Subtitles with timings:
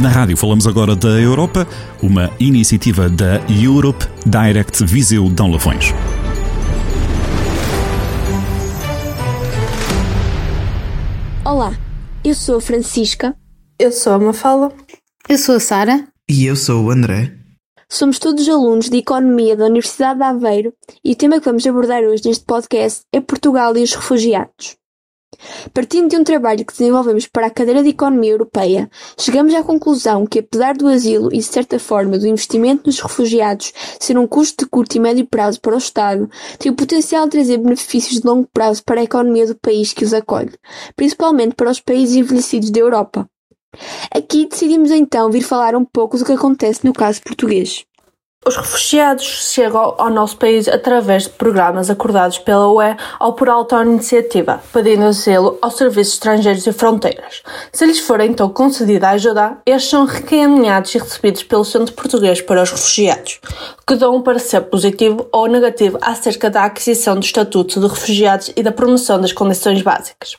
[0.00, 1.66] Na rádio falamos agora da Europa,
[2.00, 5.92] uma iniciativa da Europe Direct Viseu Dão Lafões.
[11.44, 11.76] Olá,
[12.24, 13.34] eu sou a Francisca.
[13.76, 14.72] Eu sou a Mafala.
[15.28, 16.06] Eu sou a Sara.
[16.30, 17.34] E eu sou o André.
[17.90, 20.72] Somos todos alunos de Economia da Universidade de Aveiro
[21.04, 24.76] e o tema que vamos abordar hoje neste podcast é Portugal e os refugiados.
[25.72, 30.26] Partindo de um trabalho que desenvolvemos para a cadeira de Economia Europeia, chegamos à conclusão
[30.26, 34.64] que, apesar do asilo e, de certa forma, do investimento nos refugiados ser um custo
[34.64, 38.26] de curto e médio prazo para o Estado, tem o potencial de trazer benefícios de
[38.26, 40.52] longo prazo para a economia do país que os acolhe,
[40.96, 43.28] principalmente para os países envelhecidos da Europa.
[44.10, 47.84] Aqui decidimos então vir falar um pouco do que acontece no caso português.
[48.46, 54.62] Os refugiados chegam ao nosso país através de programas acordados pela UE ou por auto-iniciativa,
[54.72, 57.42] pedindo asilo aos serviços estrangeiros e fronteiras.
[57.72, 62.40] Se lhes for então concedida a ajuda, estes são recaminhados e recebidos pelo Centro Português
[62.40, 63.40] para os Refugiados,
[63.86, 68.62] que dão um parecer positivo ou negativo acerca da aquisição do Estatuto de Refugiados e
[68.62, 70.36] da promoção das condições básicas.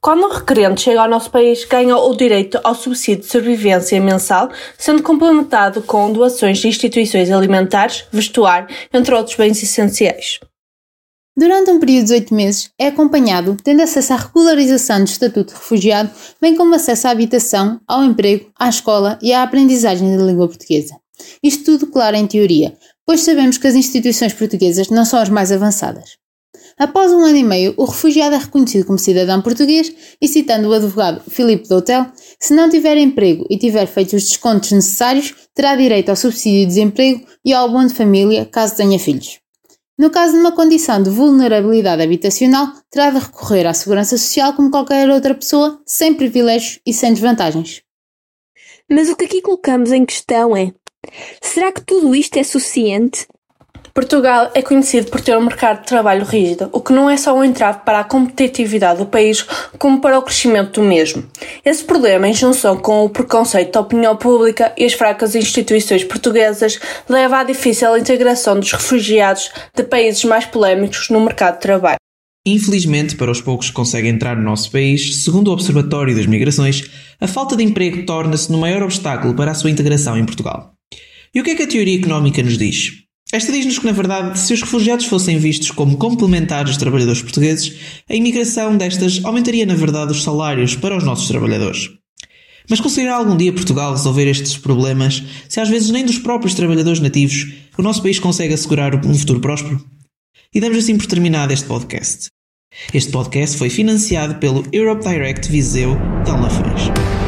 [0.00, 4.50] Quando um requerente chega ao nosso país, ganha o direito ao subsídio de sobrevivência mensal,
[4.76, 10.40] sendo complementado com doações de instituições alimentares, vestuário, entre outros bens essenciais.
[11.38, 15.60] Durante um período de oito meses, é acompanhado, tendo acesso à regularização do Estatuto de
[15.60, 16.10] Refugiado,
[16.40, 20.96] bem como acesso à habitação, ao emprego, à escola e à aprendizagem da língua portuguesa.
[21.42, 25.52] Isto tudo, claro, em teoria, pois sabemos que as instituições portuguesas não são as mais
[25.52, 26.16] avançadas.
[26.78, 30.74] Após um ano e meio, o refugiado é reconhecido como cidadão português e, citando o
[30.74, 32.06] advogado Filipe Doutel,
[32.38, 36.66] se não tiver emprego e tiver feito os descontos necessários, terá direito ao subsídio de
[36.66, 39.40] desemprego e ao abono de família, caso tenha filhos.
[39.98, 44.70] No caso de uma condição de vulnerabilidade habitacional, terá de recorrer à segurança social como
[44.70, 47.80] qualquer outra pessoa, sem privilégios e sem desvantagens.
[48.90, 50.74] Mas o que aqui colocamos em questão é:
[51.40, 53.26] será que tudo isto é suficiente?
[53.96, 57.34] Portugal é conhecido por ter um mercado de trabalho rígido, o que não é só
[57.34, 59.46] um entrave para a competitividade do país,
[59.78, 61.24] como para o crescimento do mesmo.
[61.64, 66.78] Esse problema, em junção com o preconceito da opinião pública e as fracas instituições portuguesas,
[67.08, 71.96] leva à difícil integração dos refugiados de países mais polémicos no mercado de trabalho.
[72.46, 76.82] Infelizmente, para os poucos que conseguem entrar no nosso país, segundo o Observatório das Migrações,
[77.18, 80.74] a falta de emprego torna-se no maior obstáculo para a sua integração em Portugal.
[81.34, 83.05] E o que é que a teoria económica nos diz?
[83.32, 87.74] Esta diz-nos que, na verdade, se os refugiados fossem vistos como complementares dos trabalhadores portugueses,
[88.08, 91.90] a imigração destas aumentaria, na verdade, os salários para os nossos trabalhadores.
[92.68, 97.00] Mas conseguirá algum dia Portugal resolver estes problemas se às vezes nem dos próprios trabalhadores
[97.00, 99.84] nativos o nosso país consegue assegurar um futuro próspero?
[100.54, 102.28] E damos assim por terminado este podcast.
[102.92, 107.25] Este podcast foi financiado pelo Europe Direct Viseu Dão Lafões.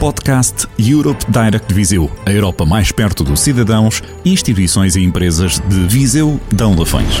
[0.00, 6.40] Podcast Europe Direct Viseu, a Europa mais perto dos cidadãos, instituições e empresas de Viseu
[6.50, 7.20] Dão Lafões.